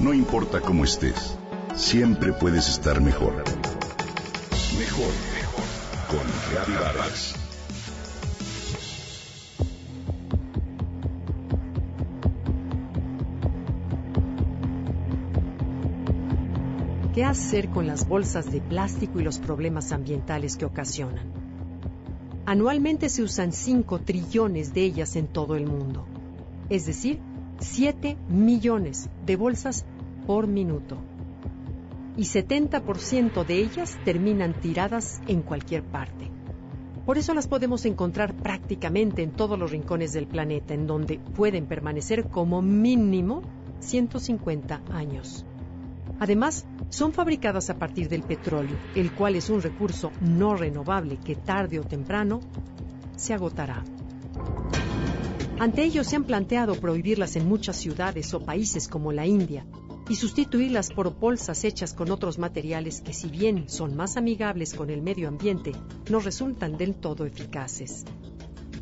[0.00, 1.36] No importa cómo estés,
[1.74, 3.34] siempre puedes estar mejor.
[4.78, 5.64] Mejor, mejor.
[6.08, 7.34] Con Reavivadas.
[17.14, 21.30] ¿Qué hacer con las bolsas de plástico y los problemas ambientales que ocasionan?
[22.46, 26.06] Anualmente se usan 5 trillones de ellas en todo el mundo,
[26.70, 27.20] es decir,
[27.60, 29.84] 7 millones de bolsas
[30.30, 30.96] por minuto.
[32.16, 36.30] Y 70% de ellas terminan tiradas en cualquier parte.
[37.04, 41.66] Por eso las podemos encontrar prácticamente en todos los rincones del planeta, en donde pueden
[41.66, 43.42] permanecer como mínimo
[43.80, 45.44] 150 años.
[46.20, 51.34] Además, son fabricadas a partir del petróleo, el cual es un recurso no renovable que
[51.34, 52.38] tarde o temprano
[53.16, 53.82] se agotará.
[55.58, 59.66] Ante ello se han planteado prohibirlas en muchas ciudades o países como la India
[60.10, 64.90] y sustituirlas por bolsas hechas con otros materiales que si bien son más amigables con
[64.90, 65.70] el medio ambiente,
[66.10, 68.04] no resultan del todo eficaces.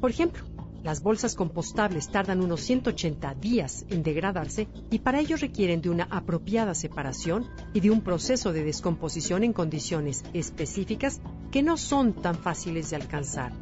[0.01, 0.43] Por ejemplo,
[0.83, 6.05] las bolsas compostables tardan unos 180 días en degradarse y para ello requieren de una
[6.05, 12.37] apropiada separación y de un proceso de descomposición en condiciones específicas que no son tan
[12.37, 13.53] fáciles de alcanzar.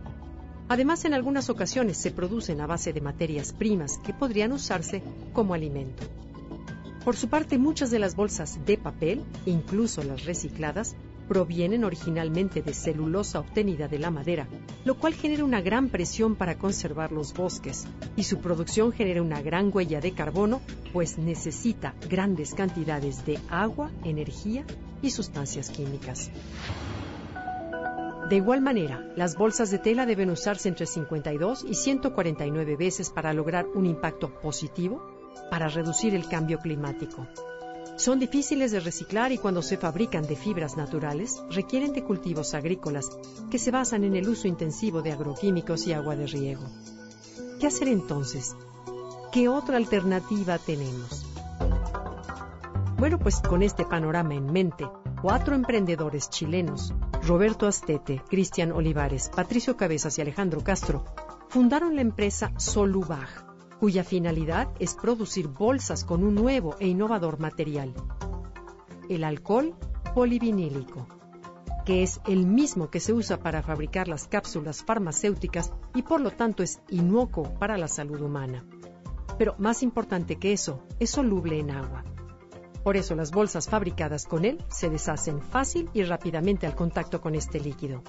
[0.68, 5.02] Además, en algunas ocasiones se producen a base de materias primas que podrían usarse
[5.32, 6.04] como alimento.
[7.06, 10.96] Por su parte, muchas de las bolsas de papel, incluso las recicladas,
[11.28, 14.48] provienen originalmente de celulosa obtenida de la madera,
[14.84, 19.40] lo cual genera una gran presión para conservar los bosques, y su producción genera una
[19.40, 20.60] gran huella de carbono,
[20.92, 24.64] pues necesita grandes cantidades de agua, energía
[25.00, 26.32] y sustancias químicas.
[28.28, 33.32] De igual manera, las bolsas de tela deben usarse entre 52 y 149 veces para
[33.32, 35.15] lograr un impacto positivo
[35.50, 37.26] para reducir el cambio climático.
[37.96, 43.08] Son difíciles de reciclar y cuando se fabrican de fibras naturales requieren de cultivos agrícolas
[43.50, 46.64] que se basan en el uso intensivo de agroquímicos y agua de riego.
[47.58, 48.54] ¿Qué hacer entonces?
[49.32, 51.24] ¿Qué otra alternativa tenemos?
[52.98, 54.86] Bueno, pues con este panorama en mente,
[55.22, 56.94] cuatro emprendedores chilenos,
[57.26, 61.04] Roberto Astete, Cristian Olivares, Patricio Cabezas y Alejandro Castro,
[61.48, 63.45] fundaron la empresa Solubag,
[63.78, 67.92] cuya finalidad es producir bolsas con un nuevo e innovador material,
[69.08, 69.74] el alcohol
[70.14, 71.06] polivinílico,
[71.84, 76.32] que es el mismo que se usa para fabricar las cápsulas farmacéuticas y por lo
[76.32, 78.64] tanto es inocuo para la salud humana.
[79.38, 82.04] Pero más importante que eso, es soluble en agua.
[82.82, 87.34] Por eso las bolsas fabricadas con él se deshacen fácil y rápidamente al contacto con
[87.34, 88.02] este líquido.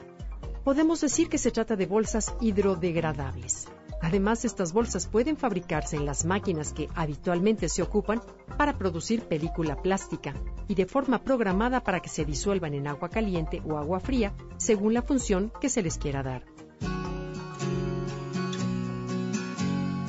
[0.63, 3.67] Podemos decir que se trata de bolsas hidrodegradables.
[4.01, 8.21] Además, estas bolsas pueden fabricarse en las máquinas que habitualmente se ocupan
[8.57, 10.33] para producir película plástica
[10.67, 14.93] y de forma programada para que se disuelvan en agua caliente o agua fría según
[14.93, 16.45] la función que se les quiera dar.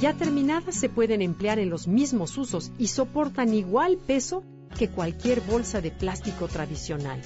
[0.01, 4.45] Ya terminadas se pueden emplear en los mismos usos y soportan igual peso
[4.79, 7.21] que cualquier bolsa de plástico tradicional.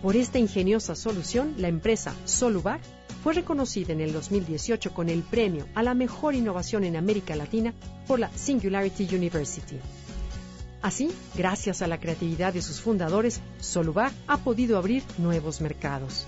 [0.00, 2.80] Por esta ingeniosa solución, la empresa Solubar
[3.22, 7.72] fue reconocida en el 2018 con el premio a la mejor innovación en América Latina
[8.06, 9.76] por la Singularity University.
[10.82, 16.26] Así, gracias a la creatividad de sus fundadores, Solubar ha podido abrir nuevos mercados.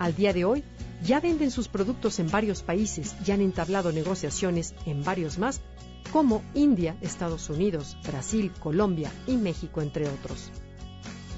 [0.00, 0.64] Al día de hoy,
[1.04, 5.60] ya venden sus productos en varios países y han entablado negociaciones en varios más,
[6.12, 10.50] como India, Estados Unidos, Brasil, Colombia y México, entre otros.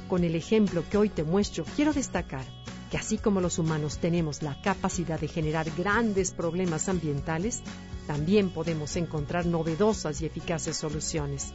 [0.09, 2.47] Con el ejemplo que hoy te muestro, quiero destacar
[2.91, 7.63] que así como los humanos tenemos la capacidad de generar grandes problemas ambientales,
[8.07, 11.55] también podemos encontrar novedosas y eficaces soluciones.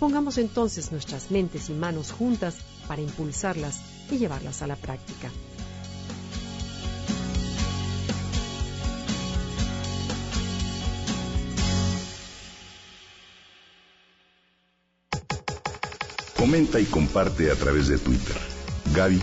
[0.00, 2.56] Pongamos entonces nuestras mentes y manos juntas
[2.88, 3.80] para impulsarlas
[4.10, 5.30] y llevarlas a la práctica.
[16.36, 18.36] Comenta y comparte a través de Twitter.
[18.94, 19.22] Gaby